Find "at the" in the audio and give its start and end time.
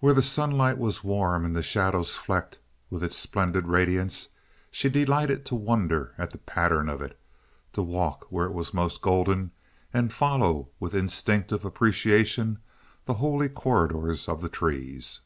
6.18-6.38